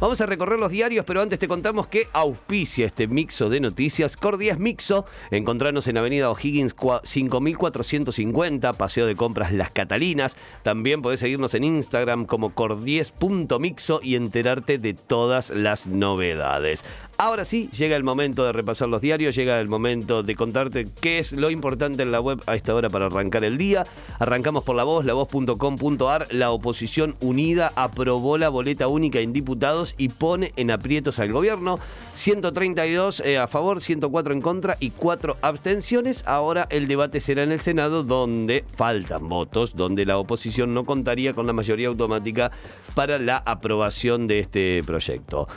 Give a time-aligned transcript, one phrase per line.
[0.00, 4.16] Vamos a recorrer los diarios, pero antes te contamos que auspicia este mixo de noticias.
[4.16, 10.36] Cordies Mixo, encontrarnos en Avenida O'Higgins 5450, Paseo de Compras Las Catalinas.
[10.62, 16.84] También podés seguirnos en Instagram como cordies.mixo y enterarte de todas las novedades.
[17.16, 21.18] Ahora sí, llega el momento de repasar los diarios, llega el momento de contarte qué
[21.18, 23.84] es lo importante en la web a esta hora para arrancar el día.
[24.20, 26.32] Arrancamos por la voz, lavoz.com.ar.
[26.32, 31.78] La oposición unida aprobó la boleta única en diputados y pone en aprietos al gobierno.
[32.12, 36.26] 132 eh, a favor, 104 en contra y 4 abstenciones.
[36.26, 41.32] Ahora el debate será en el Senado donde faltan votos, donde la oposición no contaría
[41.32, 42.50] con la mayoría automática
[42.94, 45.48] para la aprobación de este proyecto.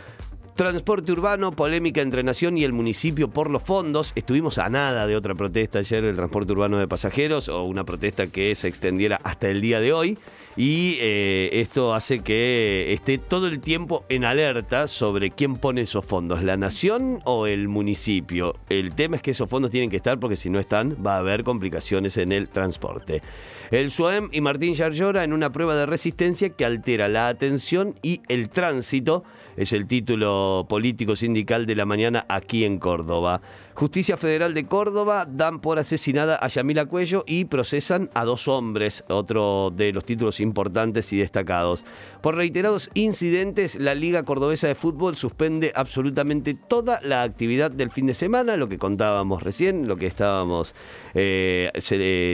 [0.62, 4.12] Transporte urbano, polémica entre Nación y el municipio por los fondos.
[4.14, 8.28] Estuvimos a nada de otra protesta ayer del transporte urbano de pasajeros o una protesta
[8.28, 10.20] que se extendiera hasta el día de hoy.
[10.56, 16.06] Y eh, esto hace que esté todo el tiempo en alerta sobre quién pone esos
[16.06, 18.54] fondos, la Nación o el municipio.
[18.70, 21.20] El tema es que esos fondos tienen que estar porque si no están va a
[21.20, 23.24] haber complicaciones en el transporte.
[23.72, 28.22] El SUEM y Martín Yarlora en una prueba de resistencia que altera la atención y
[28.28, 29.24] el tránsito.
[29.56, 33.42] Es el título político sindical de la mañana aquí en Córdoba.
[33.74, 39.04] Justicia Federal de Córdoba dan por asesinada a Yamila Cuello y procesan a dos hombres,
[39.08, 41.86] otro de los títulos importantes y destacados.
[42.22, 48.08] Por reiterados incidentes, la Liga Cordobesa de Fútbol suspende absolutamente toda la actividad del fin
[48.08, 50.76] de semana, lo que contábamos recién, lo que estábamos
[51.14, 51.72] eh,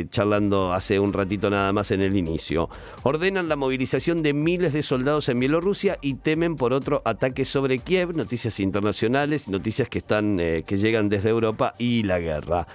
[0.10, 2.70] charlando hace un ratito nada más en el inicio.
[3.04, 7.80] Ordenan la movilización de miles de soldados en Bielorrusia y temen por otro ataque sobre
[7.80, 12.68] Kiev, noticias internacionales, noticias que están eh, que llegan desde Europa y la guerra.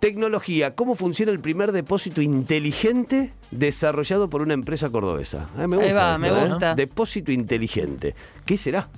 [0.00, 5.48] Tecnología, ¿cómo funciona el primer depósito inteligente desarrollado por una empresa cordobesa?
[5.56, 6.18] Me gusta.
[6.18, 6.48] me ¿eh?
[6.48, 6.74] gusta.
[6.74, 8.14] Depósito inteligente.
[8.44, 8.88] ¿Qué será?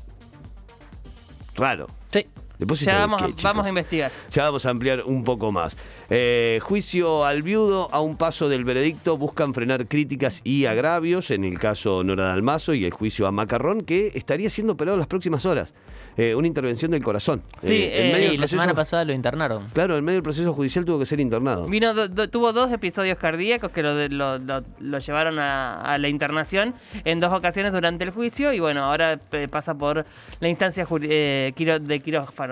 [1.55, 1.87] Raro.
[2.13, 2.27] Sí.
[2.59, 4.11] Depósito ya vamos, vamos, a investigar.
[4.31, 5.77] Ya vamos a ampliar un poco más.
[6.09, 11.45] Eh, juicio al viudo, a un paso del veredicto, buscan frenar críticas y agravios en
[11.45, 15.09] el caso Nora Dalmazo y el juicio a Macarrón, que estaría siendo operado en las
[15.09, 15.75] próximas horas.
[16.17, 17.43] Eh, una intervención del corazón.
[17.61, 19.67] Sí, eh, la semana pasada lo internaron.
[19.75, 21.67] Claro, en medio del proceso judicial tuvo que ser internado.
[21.67, 21.93] Vino,
[22.31, 26.75] tuvo dos episodios cardíacos que lo, lo, llevaron a, la internación
[27.05, 30.07] en dos ocasiones durante el juicio y bueno, ahora pasa por
[30.41, 31.53] la instancia de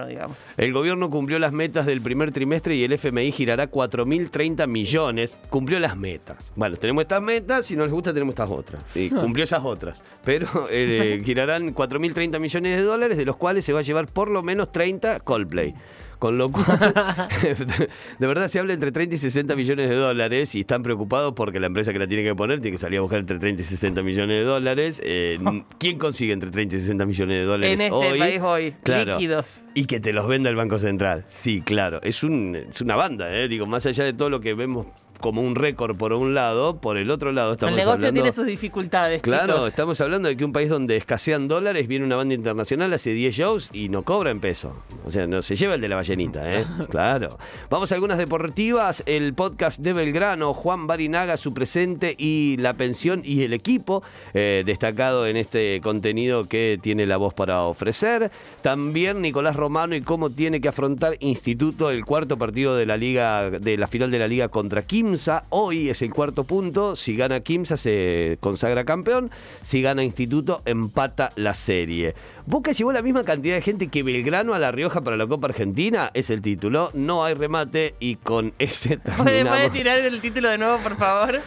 [0.07, 0.37] digamos.
[0.57, 5.41] El gobierno cumplió las metas del primer trimestre y el FMI girará 4.030 millones.
[5.51, 6.53] Cumplió las metas.
[6.57, 8.83] Bueno, tenemos estas metas, si no les gusta tenemos estas otras.
[8.89, 10.03] Sí, cumplió esas otras.
[10.25, 14.31] Pero eh, girarán 4.030 millones de dólares, de los cuales se va a llevar por
[14.31, 15.75] lo menos 30 Coldplay.
[16.19, 16.67] Con lo cual,
[18.19, 21.61] de verdad se habla entre 30 y 60 millones de dólares y están preocupados porque
[21.61, 23.65] la empresa que la tiene que poner tiene que salir a buscar entre 30 y
[23.65, 25.01] 60 millones de dólares.
[25.05, 25.39] Eh,
[25.79, 28.75] ¿Quién consigue entre 30 y 60 millones de dólares en este país hoy?
[28.85, 29.65] Líquidos.
[29.75, 31.25] Y que te los venda el Banco Central.
[31.29, 32.01] Sí, claro.
[32.03, 33.49] Es, un, es una banda, ¿eh?
[33.49, 34.87] digo, más allá de todo lo que vemos
[35.25, 38.45] como un récord por un lado, por el otro lado estamos El negocio tiene sus
[38.45, 42.93] dificultades, Claro, estamos hablando de que un país donde escasean dólares, viene una banda internacional,
[42.93, 44.77] hace 10 shows y no cobra en peso.
[45.07, 46.67] O sea, no se lleva el de la ballenita, ¿eh?
[46.91, 47.39] claro.
[47.71, 53.23] Vamos a algunas deportivas, el podcast de Belgrano, Juan Barinaga, su presente y la pensión
[53.25, 54.03] y el equipo,
[54.35, 58.31] eh, destacado en este contenido que tiene la voz para ofrecer.
[58.61, 63.49] También Nicolás Romano y cómo tiene que afrontar Instituto el cuarto partido de la liga,
[63.49, 65.14] de la final de la liga contra Kim
[65.51, 66.97] Hoy es el cuarto punto.
[66.97, 69.31] Si gana Kimsa se consagra campeón.
[69.61, 72.15] Si gana Instituto empata la serie.
[72.47, 75.47] Boca llevó la misma cantidad de gente que Belgrano a La Rioja para la Copa
[75.49, 76.11] Argentina.
[76.15, 76.91] Es el título.
[76.95, 79.59] No hay remate y con ese terminamos.
[79.59, 81.41] ¿Puede tirar el título de nuevo, por favor?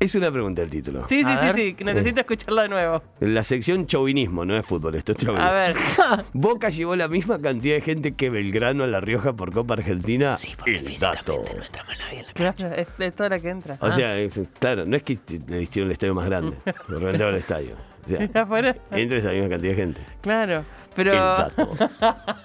[0.00, 1.04] Es una pregunta el título.
[1.08, 3.02] Sí, sí, sí, sí, necesito escucharlo de nuevo.
[3.18, 5.48] La sección chauvinismo, no es fútbol, esto es chauvinismo.
[5.48, 5.76] A ver.
[6.32, 10.36] Boca llevó la misma cantidad de gente que Belgrano a La Rioja por Copa Argentina.
[10.36, 11.42] Sí, porque el dato.
[11.56, 13.76] no entramos nadie en la Claro, es, toda la que entra.
[13.80, 14.40] O sea, ah.
[14.60, 15.18] claro, no es que
[15.48, 16.56] le hicieron el estadio más grande,
[16.88, 17.74] lo reventaron el estadio.
[18.06, 18.20] O sea,
[18.92, 20.00] entra esa misma cantidad de gente.
[20.20, 20.64] Claro.
[20.98, 21.12] Pero...
[21.12, 21.70] El dato.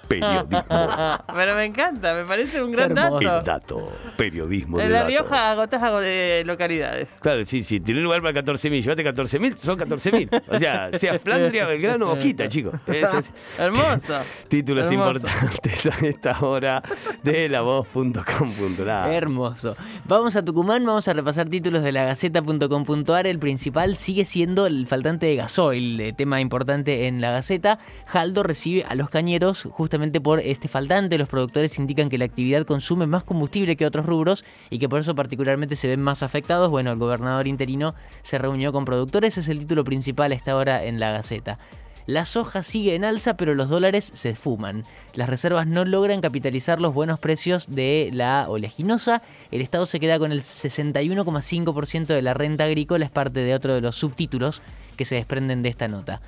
[0.06, 0.64] Periodismo.
[1.34, 3.18] Pero me encanta, me parece un gran dato.
[3.18, 3.92] El dato.
[4.16, 4.80] Periodismo.
[4.80, 7.08] En La Rioja agotas de localidades.
[7.20, 7.80] Claro, sí, sí.
[7.80, 8.80] Tiene lugar para 14.000.
[8.80, 10.42] Llévate 14.000, son 14.000.
[10.46, 12.74] O sea, sea Flandria, Belgrano o Quita, chicos.
[13.58, 14.20] Hermoso.
[14.46, 16.80] Títulos importantes a esta hora
[17.24, 19.12] de lavoz.com.ar.
[19.12, 19.74] Hermoso.
[20.04, 23.26] Vamos a Tucumán, vamos a repasar títulos de la Gaceta.com.ar.
[23.26, 27.80] El principal sigue siendo el faltante de gasoil, tema importante en la Gaceta.
[28.06, 31.18] Haldor recibe a los cañeros justamente por este faltante.
[31.18, 35.00] Los productores indican que la actividad consume más combustible que otros rubros y que por
[35.00, 36.70] eso particularmente se ven más afectados.
[36.70, 40.84] Bueno, el gobernador interino se reunió con productores, es el título principal a esta hora
[40.84, 41.58] en la Gaceta.
[42.06, 44.84] La soja sigue en alza, pero los dólares se esfuman.
[45.14, 49.22] Las reservas no logran capitalizar los buenos precios de la oleaginosa.
[49.50, 53.74] El Estado se queda con el 61,5% de la renta agrícola, es parte de otro
[53.74, 54.60] de los subtítulos
[54.98, 56.20] que se desprenden de esta nota.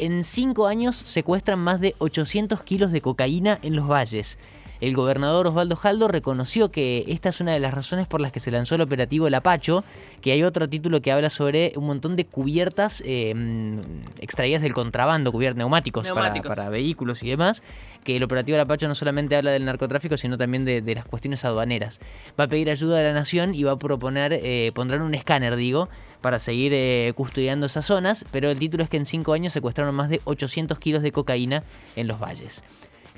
[0.00, 4.38] En cinco años secuestran más de 800 kilos de cocaína en los valles.
[4.80, 8.40] El gobernador Osvaldo Jaldo reconoció que esta es una de las razones por las que
[8.40, 9.84] se lanzó el operativo El Apacho,
[10.22, 13.34] que hay otro título que habla sobre un montón de cubiertas eh,
[14.20, 17.62] extraídas del contrabando, cubiertas neumáticos, Para, vehículos y demás,
[18.04, 21.44] que el operativo El Apacho no solamente habla del narcotráfico, sino también de, las cuestiones
[21.44, 22.00] aduaneras.
[22.38, 25.56] Va a pedir ayuda de la nación y va a proponer, eh, pondrán un escáner,
[25.56, 25.90] digo,
[26.22, 29.94] para seguir eh, custodiando esas zonas, pero el título es que en cinco años secuestraron
[29.94, 31.64] más de 800 kilos de cocaína
[31.96, 32.62] en los valles.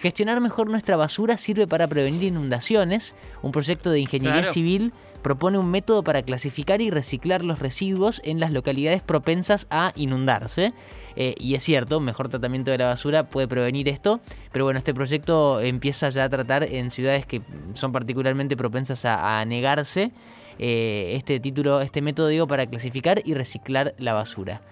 [0.03, 3.15] Gestionar mejor nuestra basura sirve para prevenir inundaciones.
[3.41, 8.41] Un proyecto de ingeniería civil propone un método para clasificar y reciclar los residuos en
[8.41, 10.73] las localidades propensas a inundarse.
[11.15, 14.21] Eh, y es cierto, mejor tratamiento de la basura puede prevenir esto,
[14.51, 17.41] pero bueno, este proyecto empieza ya a tratar en ciudades que
[17.75, 20.11] son particularmente propensas a, negarse
[20.59, 24.63] eh, este título, este método digo, para clasificar y reciclar la basura.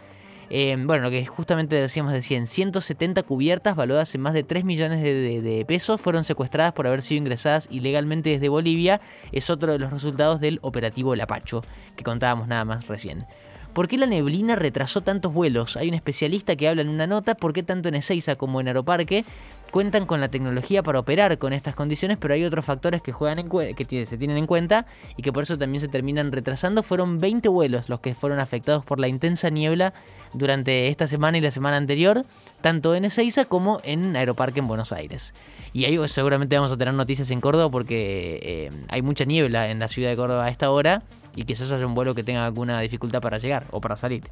[0.53, 4.65] Eh, bueno, lo que justamente decíamos de 100, 170 cubiertas valuadas en más de 3
[4.65, 9.01] millones de, pesos fueron secuestradas por haber sido ingresadas ilegalmente desde Bolivia.
[9.31, 11.63] Es otro de los resultados del operativo Lapacho,
[11.97, 13.27] que contábamos nada más recién.
[13.73, 15.77] ¿Por qué la neblina retrasó tantos vuelos?
[15.77, 18.67] Hay un especialista que habla en una nota por qué tanto en Ezeiza como en
[18.67, 19.25] Aeroparque
[19.71, 23.49] cuentan con la tecnología para operar con estas condiciones, pero hay otros factores que, juegan
[23.49, 24.87] que se tienen en cuenta
[25.17, 26.83] y que por eso también se terminan retrasando.
[26.83, 29.95] Fueron 20 vuelos los que fueron afectados por la intensa niebla
[30.35, 32.25] durante esta semana y la semana anterior,
[32.61, 35.33] tanto en Ezeiza como en Aeroparque en Buenos Aires.
[35.73, 39.79] Y ahí seguramente vamos a tener noticias en Córdoba porque eh, hay mucha niebla en
[39.79, 41.05] la ciudad de Córdoba a esta hora
[41.35, 44.25] y quizás haya un vuelo que tenga alguna dificultad para llegar o para salir.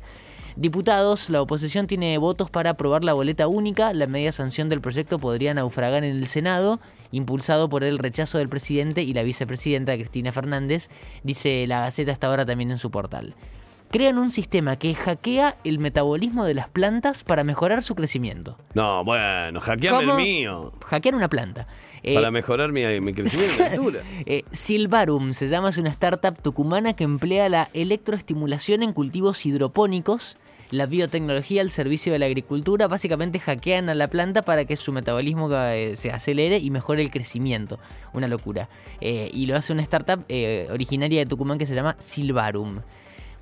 [0.56, 3.92] Diputados, la oposición tiene votos para aprobar la boleta única.
[3.92, 6.80] La media sanción del proyecto podría naufragar en el Senado,
[7.12, 10.90] impulsado por el rechazo del presidente y la vicepresidenta Cristina Fernández,
[11.22, 13.34] dice la Gaceta hasta ahora también en su portal.
[13.90, 18.58] Crean un sistema que hackea el metabolismo de las plantas para mejorar su crecimiento.
[18.74, 20.72] No, bueno, hackeame el mío.
[20.86, 21.68] Hackear una planta.
[22.02, 23.62] Eh, para mejorar mi, crecimiento
[24.26, 30.36] eh, Silvarum se llama, es una startup tucumana que emplea la electroestimulación en cultivos hidropónicos,
[30.70, 32.88] la biotecnología al servicio de la agricultura.
[32.88, 37.10] Básicamente hackean a la planta para que su metabolismo eh, se acelere y mejore el
[37.10, 37.78] crecimiento.
[38.12, 38.68] Una locura.
[39.00, 40.24] y lo hace una startup
[40.70, 42.80] originaria de Tucumán que se llama Silvarum.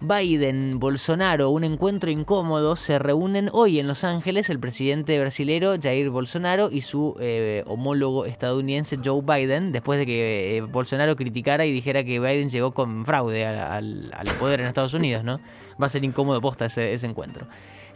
[0.01, 6.11] Biden, Bolsonaro, un encuentro incómodo, se reúnen hoy en Los Ángeles el presidente brasilero Jair
[6.11, 11.73] Bolsonaro y su eh, homólogo estadounidense Joe Biden, después de que eh, Bolsonaro criticara y
[11.73, 15.41] dijera que Biden llegó con fraude al, poder en Estados Unidos, ¿no?
[15.81, 17.47] Va a ser incómodo posta ese, encuentro.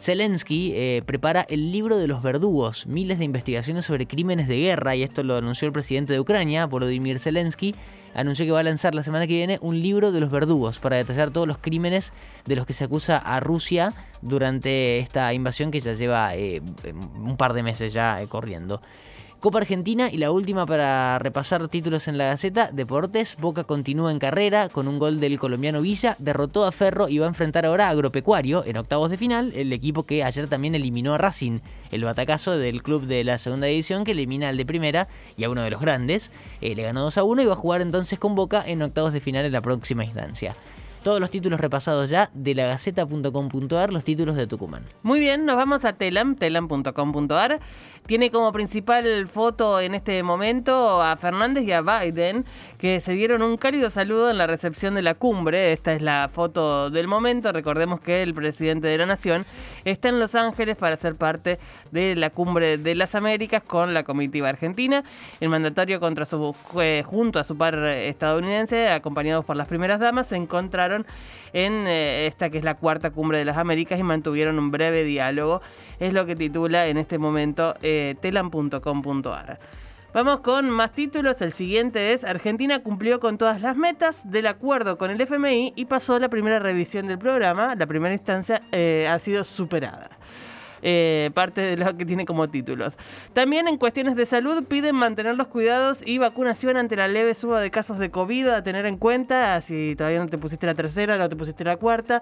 [0.01, 4.95] Zelensky eh, prepara el libro de los verdugos, miles de investigaciones sobre crímenes de guerra,
[4.95, 7.75] y esto lo anunció el presidente de Ucrania, Volodymyr Zelensky,
[8.15, 10.95] anunció que va a lanzar la semana que viene un libro de los verdugos para
[10.95, 12.13] detallar todos los crímenes
[12.45, 13.93] de los que se acusa a Rusia
[14.23, 16.63] durante esta invasión que ya lleva eh,
[17.23, 18.81] un par de meses ya eh, corriendo.
[19.41, 24.19] Copa Argentina y la última para repasar títulos en la Gaceta, Deportes, Boca continúa en
[24.19, 27.87] carrera con un gol del colombiano Villa, derrotó a Ferro y va a enfrentar ahora
[27.87, 31.57] a Agropecuario en octavos de final, el equipo que ayer también eliminó a Racing,
[31.91, 35.49] el batacazo del club de la segunda división que elimina al de primera y a
[35.49, 36.31] uno de los grandes,
[36.61, 39.11] eh, le ganó 2 a 1 y va a jugar entonces con Boca en octavos
[39.11, 40.53] de final en la próxima instancia.
[41.03, 44.83] Todos los títulos repasados ya de la gaceta.com.ar, los títulos de Tucumán.
[45.01, 47.59] Muy bien, nos vamos a telam, telam.com.ar.
[48.05, 52.45] Tiene como principal foto en este momento a Fernández y a Biden,
[52.77, 55.71] que se dieron un cálido saludo en la recepción de la cumbre.
[55.71, 57.51] Esta es la foto del momento.
[57.51, 59.45] Recordemos que el presidente de la Nación
[59.85, 61.59] está en Los Ángeles para ser parte
[61.91, 65.03] de la cumbre de las Américas con la comitiva argentina.
[65.39, 66.53] El mandatario contra su,
[67.05, 70.90] junto a su par estadounidense, acompañados por las primeras damas, se encontraron
[71.53, 75.03] en eh, esta que es la cuarta cumbre de las Américas y mantuvieron un breve
[75.03, 75.61] diálogo.
[75.99, 78.15] Es lo que titula en este momento eh.
[80.13, 81.41] Vamos con más títulos.
[81.41, 85.85] El siguiente es Argentina cumplió con todas las metas del acuerdo con el FMI y
[85.85, 87.75] pasó la primera revisión del programa.
[87.75, 90.09] La primera instancia eh, ha sido superada.
[90.83, 92.97] Eh, parte de lo que tiene como títulos.
[93.33, 97.61] También en cuestiones de salud piden mantener los cuidados y vacunación ante la leve suba
[97.61, 101.17] de casos de COVID a tener en cuenta, si todavía no te pusiste la tercera,
[101.17, 102.21] no te pusiste la cuarta.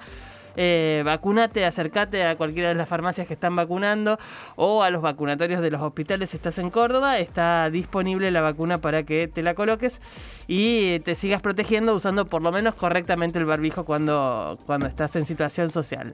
[0.56, 4.20] eh, vacunate, acercate a cualquiera de las farmacias que están vacunando
[4.58, 7.18] o a los vacunatorios de los hospitales si estás en Córdoba.
[7.18, 10.02] Está disponible la vacuna para que te la coloques
[10.48, 15.26] y te sigas protegiendo usando por lo menos correctamente el barbijo cuando, cuando estás en
[15.26, 16.14] situación social.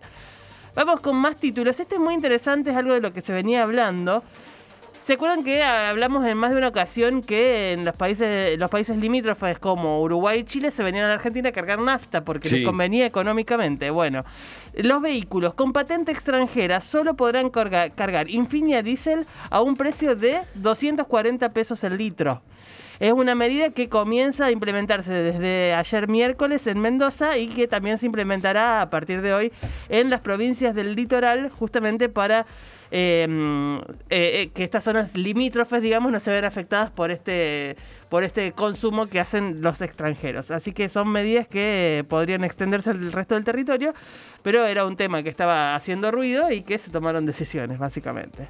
[0.75, 1.79] Vamos con más títulos.
[1.79, 4.24] Este es muy interesante, es algo de lo que se venía hablando.
[5.05, 8.98] ¿Se acuerdan que hablamos en más de una ocasión que en los países, los países
[8.98, 12.55] limítrofes como Uruguay y Chile se venían a la Argentina a cargar nafta porque Sí.
[12.58, 13.91] les convenía económicamente?
[13.91, 14.25] Bueno,
[14.74, 20.41] los vehículos con patente extranjera solo podrán carga- cargar Infinia Diesel a un precio de
[20.55, 22.41] 240 pesos el litro.
[22.99, 27.97] Es una medida que comienza a implementarse desde ayer miércoles en Mendoza y que también
[27.97, 29.51] se implementará a partir de hoy
[29.89, 32.45] en las provincias del litoral justamente para
[32.91, 37.75] mm, eh, eh, que estas zonas limítrofes, digamos, no se vean afectadas por este,
[38.09, 40.51] por este consumo que hacen los extranjeros.
[40.51, 43.93] Así que son medidas que podrían extenderse al resto del territorio,
[44.41, 48.47] pero era un tema que estaba haciendo ruido y que se tomaron decisiones, básicamente.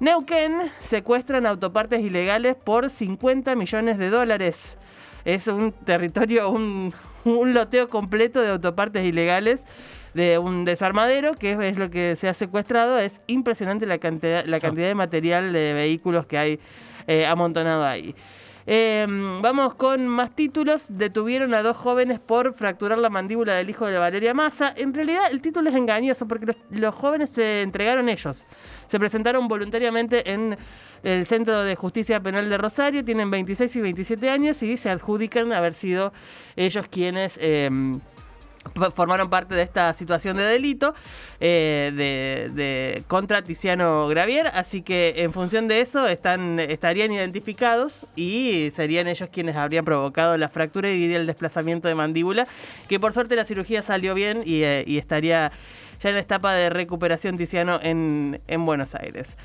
[0.00, 4.78] Neuquén secuestran autopartes ilegales por 50 millones de dólares.
[5.26, 9.66] Es un territorio, un, un loteo completo de autopartes ilegales
[10.14, 12.98] de un desarmadero, que es, lo que se ha secuestrado.
[12.98, 16.60] Es impresionante la cantidad, la cantidad de material de vehículos que hay
[17.06, 18.14] eh, amontonado ahí.
[18.66, 19.06] Eh,
[19.42, 20.86] vamos con más títulos.
[20.88, 24.72] Detuvieron a dos jóvenes por fracturar la mandíbula del hijo de Valeria Massa.
[24.74, 28.44] En realidad el título es engañoso porque los, los jóvenes se entregaron ellos.
[28.90, 30.56] Se presentaron voluntariamente en
[31.02, 33.04] el Centro de Justicia Penal de Rosario.
[33.04, 36.12] Tienen 26 y 27 años y se adjudican haber sido
[36.56, 37.38] ellos quienes...
[38.74, 40.92] p- formaron parte de esta situación de delito
[41.40, 41.92] eh,
[42.54, 49.08] de, contra Tiziano Gravier, así que en función de eso están, estarían identificados y serían
[49.08, 52.46] ellos quienes habrían provocado la fractura y el desplazamiento de mandíbula,
[52.88, 55.52] que por suerte la cirugía salió bien y, eh, y estaría
[56.00, 59.36] ya en la etapa de recuperación Tiziano en, en Buenos Aires.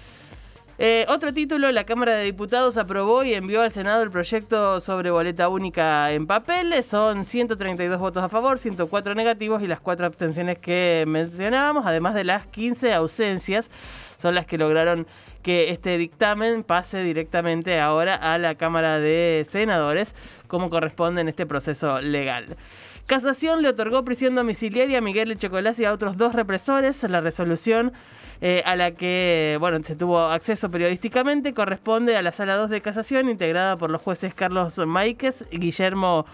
[0.78, 5.10] Eh, otro título, la Cámara de Diputados aprobó y envió al Senado el proyecto sobre
[5.10, 6.84] boleta única en papel.
[6.84, 12.26] Son 132 votos a favor, 104 negativos y las cuatro abstenciones que mencionábamos, además de
[12.26, 13.72] las 15 ausencias,
[14.18, 15.08] son las que lograron
[15.44, 20.14] que este dictamen pase directamente ahora a la Cámara de Senadores,
[20.48, 22.58] como corresponde en este proceso legal.
[23.06, 27.04] Casación le otorgó prisión domiciliaria a Miguel Echecolás y a otros dos represores.
[27.04, 27.94] La resolución
[28.42, 32.82] eh, a la que bueno se tuvo acceso periodísticamente corresponde a la Sala 2 de
[32.82, 36.26] Casación, integrada por los jueces Carlos Máiquez, Guillermo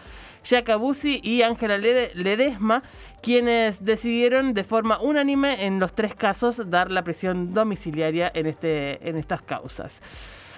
[0.45, 2.83] Jacabuzzi y Ángela Lede- Ledesma,
[3.21, 9.07] quienes decidieron de forma unánime en los tres casos dar la prisión domiciliaria en, este,
[9.07, 10.01] en estas causas.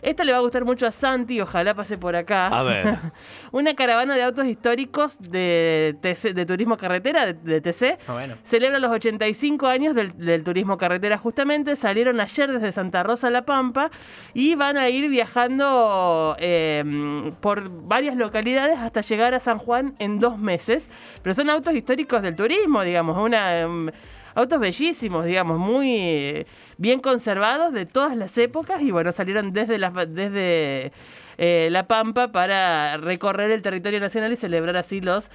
[0.04, 2.48] Esta le va a gustar mucho a Santi, ojalá pase por acá.
[2.48, 2.98] A ver.
[3.52, 8.36] Una caravana de autos históricos de, TC de turismo carretera, de, de TC, Ah, bueno.
[8.44, 11.76] celebra los 85 años del, del turismo carretera justamente.
[11.76, 13.92] Salieron ayer desde Santa Rosa a La Pampa
[14.34, 20.20] y van a ir viajando eh, por varias localidades hasta llegar a San Juan en
[20.20, 20.90] dos meses.
[21.22, 23.66] Pero son autos históricos del turismo, digamos, una...
[23.68, 23.90] um,
[24.36, 26.48] Autos bellísimos, digamos, muy eh,
[26.78, 30.92] bien conservados de todas las épocas y bueno, salieron desde desde,
[31.38, 35.30] eh, la Pampa para recorrer el territorio nacional y celebrar así los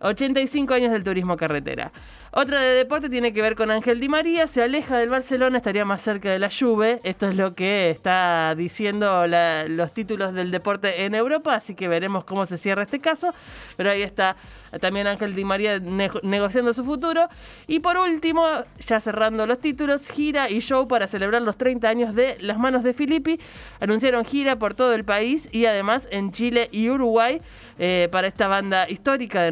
[0.00, 1.92] 85 años del turismo carretera.
[2.30, 5.84] Otra de deporte tiene que ver con Ángel Di María, se aleja del Barcelona, estaría
[5.86, 7.00] más cerca de la Juve.
[7.02, 12.24] Esto es lo que está diciendo los títulos del deporte en Europa, así que veremos
[12.24, 13.32] cómo se cierra este caso.
[13.76, 14.36] Pero ahí está
[14.80, 17.28] también Ángel Di María ne- negociando su futuro.
[17.66, 18.46] Y por último,
[18.78, 22.84] ya cerrando los títulos, gira y show para celebrar los 30 años de Las Manos
[22.84, 23.40] de Filippi.
[23.80, 27.40] Anunciaron gira por todo el país y además en Chile y Uruguay
[27.78, 29.50] eh, para esta banda histórica de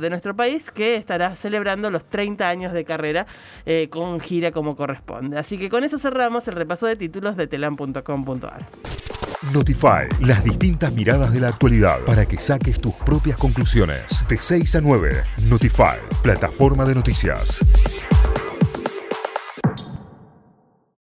[0.00, 3.26] de nuestro país que estará celebrando los 30 años de carrera
[3.66, 5.38] eh, con gira como corresponde.
[5.38, 8.66] Así que con eso cerramos el repaso de títulos de telam.com.ar.
[9.52, 14.24] Notify, las distintas miradas de la actualidad para que saques tus propias conclusiones.
[14.28, 17.60] De 6 a 9, Notify, plataforma de noticias.